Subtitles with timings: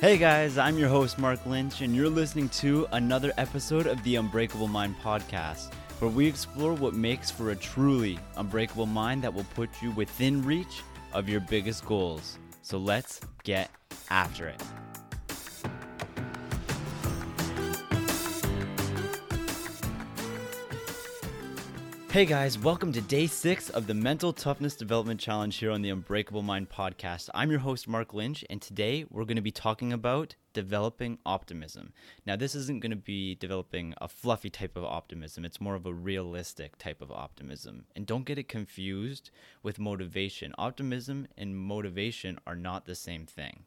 [0.00, 4.14] Hey guys, I'm your host, Mark Lynch, and you're listening to another episode of the
[4.14, 9.46] Unbreakable Mind podcast, where we explore what makes for a truly unbreakable mind that will
[9.56, 10.82] put you within reach
[11.12, 12.38] of your biggest goals.
[12.62, 13.72] So let's get
[14.08, 14.62] after it.
[22.10, 25.90] Hey guys, welcome to day six of the Mental Toughness Development Challenge here on the
[25.90, 27.28] Unbreakable Mind podcast.
[27.34, 31.92] I'm your host, Mark Lynch, and today we're going to be talking about developing optimism.
[32.24, 35.84] Now, this isn't going to be developing a fluffy type of optimism, it's more of
[35.84, 37.84] a realistic type of optimism.
[37.94, 39.30] And don't get it confused
[39.62, 40.54] with motivation.
[40.56, 43.64] Optimism and motivation are not the same thing.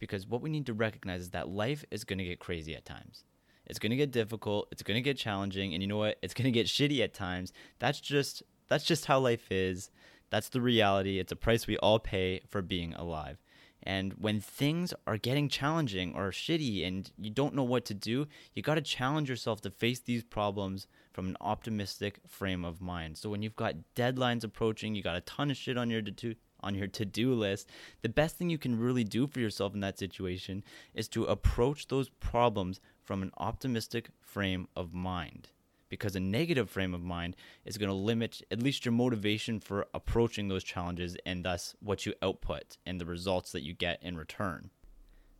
[0.00, 2.84] Because what we need to recognize is that life is going to get crazy at
[2.84, 3.22] times
[3.70, 4.68] it's going to get difficult.
[4.72, 6.18] It's going to get challenging, and you know what?
[6.22, 7.52] It's going to get shitty at times.
[7.78, 9.90] That's just that's just how life is.
[10.30, 11.18] That's the reality.
[11.18, 13.38] It's a price we all pay for being alive.
[13.82, 18.26] And when things are getting challenging or shitty and you don't know what to do,
[18.54, 23.16] you got to challenge yourself to face these problems from an optimistic frame of mind.
[23.16, 26.34] So when you've got deadlines approaching, you got a ton of shit on your to
[26.62, 27.70] on your to-do list,
[28.02, 30.62] the best thing you can really do for yourself in that situation
[30.94, 32.80] is to approach those problems
[33.10, 35.48] from an optimistic frame of mind
[35.88, 39.84] because a negative frame of mind is going to limit at least your motivation for
[39.92, 44.16] approaching those challenges and thus what you output and the results that you get in
[44.16, 44.70] return.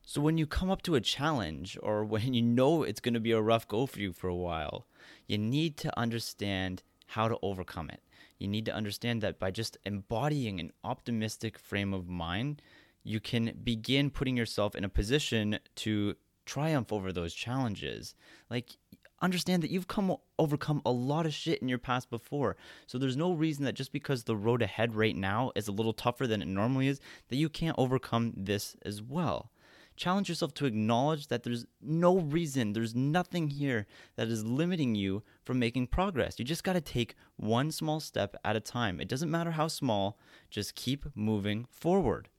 [0.02, 3.20] So when you come up to a challenge or when you know it's going to
[3.20, 4.88] be a rough go for you for a while,
[5.28, 8.02] you need to understand how to overcome it.
[8.40, 12.62] You need to understand that by just embodying an optimistic frame of mind,
[13.04, 16.16] you can begin putting yourself in a position to
[16.50, 18.14] triumph over those challenges.
[18.50, 18.76] Like
[19.22, 22.56] understand that you've come overcome a lot of shit in your past before.
[22.86, 25.92] So there's no reason that just because the road ahead right now is a little
[25.92, 29.52] tougher than it normally is that you can't overcome this as well.
[29.96, 33.86] Challenge yourself to acknowledge that there's no reason, there's nothing here
[34.16, 36.38] that is limiting you from making progress.
[36.38, 38.98] You just got to take one small step at a time.
[38.98, 40.18] It doesn't matter how small,
[40.48, 42.29] just keep moving forward.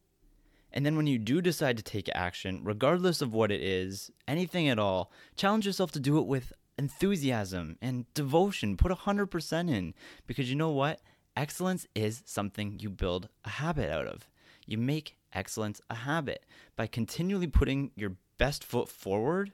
[0.73, 4.69] And then when you do decide to take action, regardless of what it is, anything
[4.69, 8.77] at all, challenge yourself to do it with enthusiasm and devotion.
[8.77, 9.93] Put 100% in
[10.27, 11.01] because you know what?
[11.35, 14.29] Excellence is something you build a habit out of.
[14.65, 16.45] You make excellence a habit
[16.75, 19.53] by continually putting your best foot forward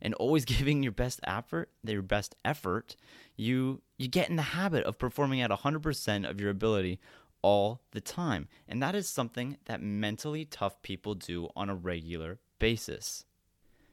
[0.00, 2.96] and always giving your best effort, your best effort,
[3.36, 7.00] you you get in the habit of performing at 100% of your ability
[7.46, 8.48] all the time.
[8.66, 13.24] And that is something that mentally tough people do on a regular basis.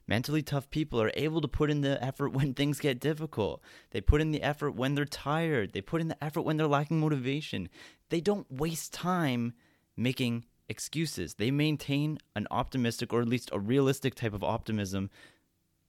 [0.08, 3.62] Mentally tough people are able to put in the effort when things get difficult.
[3.92, 5.72] They put in the effort when they're tired.
[5.72, 7.68] They put in the effort when they're lacking motivation.
[8.10, 9.52] They don't waste time
[9.96, 11.34] making excuses.
[11.34, 15.10] They maintain an optimistic or at least a realistic type of optimism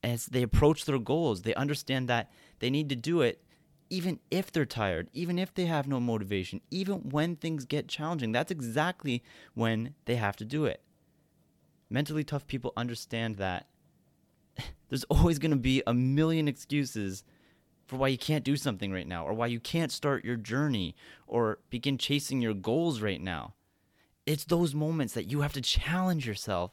[0.04, 1.42] as they approach their goals.
[1.42, 3.42] They understand that they need to do it
[3.90, 8.32] even if they're tired, even if they have no motivation, even when things get challenging,
[8.32, 9.22] that's exactly
[9.54, 10.80] when they have to do it.
[11.88, 13.68] Mentally tough people understand that
[14.88, 17.24] there's always going to be a million excuses
[17.86, 20.96] for why you can't do something right now, or why you can't start your journey
[21.26, 23.54] or begin chasing your goals right now.
[24.26, 26.72] It's those moments that you have to challenge yourself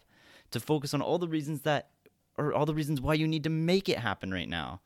[0.49, 1.89] to focus on all the reasons that,
[2.35, 4.81] or all the reasons why you need to make it happen right now.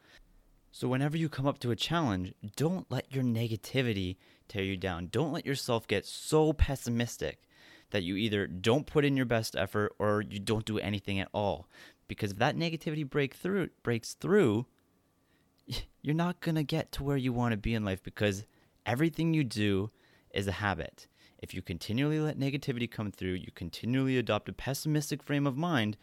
[0.79, 4.17] So, whenever you come up to a challenge, don't let your negativity
[4.47, 5.07] tear you down.
[5.07, 7.41] Don't let yourself get so pessimistic
[7.89, 11.29] that you either don't put in your best effort or you don't do anything at
[11.33, 11.67] all.
[12.07, 14.67] Because if that negativity break through, breaks through,
[16.03, 18.45] you're not going to get to where you want to be in life because
[18.85, 19.89] everything you do
[20.31, 21.07] is a habit.
[21.39, 25.97] If you continually let negativity come through, you continually adopt a pessimistic frame of mind,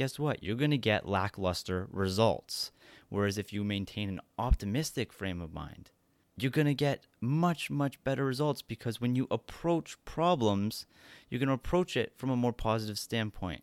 [0.00, 0.42] guess what?
[0.42, 2.72] You're going to get lackluster results.
[3.10, 5.90] Whereas if you maintain an optimistic frame of mind,
[6.38, 10.86] you're going to get much, much better results because when you approach problems,
[11.28, 13.62] you're going to approach it from a more positive standpoint.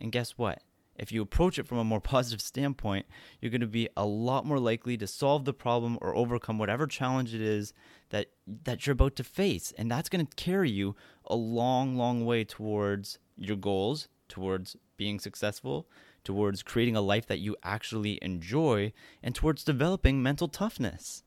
[0.00, 0.62] And guess what?
[0.94, 3.06] If you approach it from a more positive standpoint,
[3.40, 6.86] you're going to be a lot more likely to solve the problem or overcome whatever
[6.86, 7.72] challenge it is
[8.10, 8.28] that
[8.66, 9.72] that you're about to face.
[9.76, 10.94] And that's going to carry you
[11.26, 15.86] a long, long way towards your goals, towards being successful,
[16.24, 18.90] towards creating a life that you actually enjoy,
[19.22, 21.22] and towards developing mental toughness.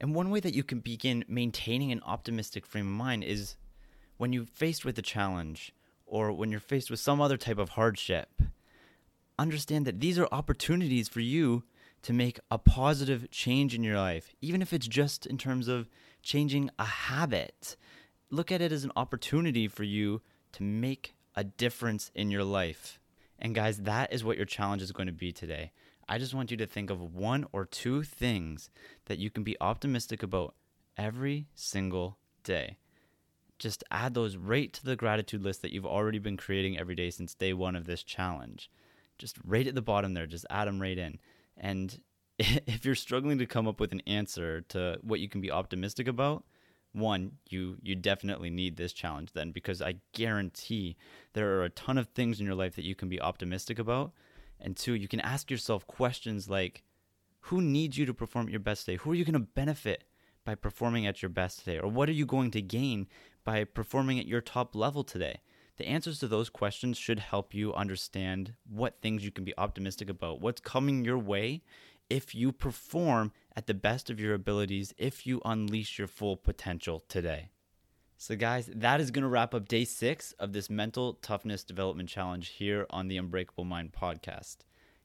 [0.00, 3.54] And one way that you can begin maintaining an optimistic frame of mind is
[4.16, 5.72] when you're faced with a challenge
[6.06, 8.42] or when you're faced with some other type of hardship.
[9.38, 11.62] Understand that these are opportunities for you
[12.02, 15.88] to make a positive change in your life, even if it's just in terms of
[16.20, 17.76] changing a habit.
[18.28, 20.20] Look at it as an opportunity for you
[20.54, 22.98] to make a difference in your life.
[23.38, 25.72] And guys, that is what your challenge is going to be today.
[26.08, 28.70] I just want you to think of one or two things
[29.06, 30.54] that you can be optimistic about
[30.96, 32.78] every single day.
[33.58, 37.10] Just add those right to the gratitude list that you've already been creating every day
[37.10, 38.70] since day one of this challenge.
[39.18, 41.18] Just right at the bottom there, just add them right in.
[41.56, 42.00] And
[42.38, 46.08] if you're struggling to come up with an answer to what you can be optimistic
[46.08, 46.44] about,
[46.92, 50.96] one, you you definitely need this challenge then because I guarantee
[51.32, 54.12] there are a ton of things in your life that you can be optimistic about.
[54.60, 56.82] And two, you can ask yourself questions like
[57.44, 58.98] who needs you to perform at your best today?
[58.98, 60.04] Who are you going to benefit
[60.44, 61.78] by performing at your best today?
[61.78, 63.06] Or what are you going to gain
[63.44, 65.40] by performing at your top level today?
[65.76, 70.10] The answers to those questions should help you understand what things you can be optimistic
[70.10, 71.62] about, what's coming your way
[72.10, 77.04] if you perform at the best of your abilities, if you unleash your full potential
[77.10, 77.50] today.
[78.16, 82.08] So, guys, that is going to wrap up day six of this mental toughness development
[82.08, 84.60] challenge here on the Unbreakable Mind podcast.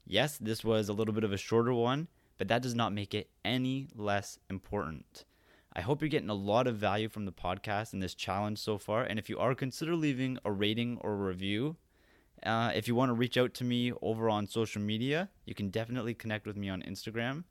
[0.05, 2.07] Yes, this was a little bit of a shorter one,
[2.37, 5.25] but that does not make it any less important.
[5.73, 8.77] I hope you're getting a lot of value from the podcast and this challenge so
[8.77, 9.03] far.
[9.03, 11.75] And if you are, consider leaving a rating or review
[12.43, 15.69] uh, if you want to reach out to me over on social media, you can
[15.69, 17.43] definitely connect with me on Instagram.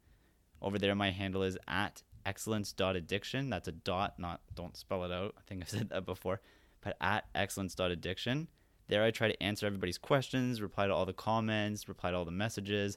[0.64, 3.50] Over there, my handle is at excellence.addiction.
[3.50, 5.34] That's a dot, not don't spell it out.
[5.38, 6.40] I think I've said that before,
[6.80, 8.48] but at excellence.addiction.
[8.88, 12.24] There, I try to answer everybody's questions, reply to all the comments, reply to all
[12.24, 12.96] the messages.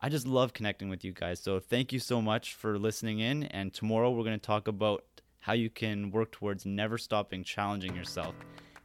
[0.00, 1.38] I just love connecting with you guys.
[1.38, 3.44] So, thank you so much for listening in.
[3.44, 5.04] And tomorrow, we're going to talk about
[5.40, 8.34] how you can work towards never stopping challenging yourself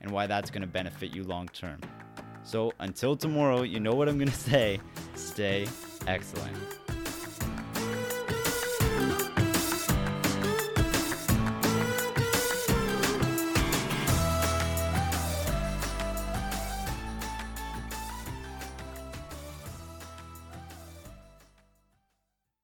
[0.01, 1.79] and why that's going to benefit you long term.
[2.43, 4.81] So until tomorrow, you know what I'm going to say
[5.15, 5.67] stay
[6.07, 6.86] excellent.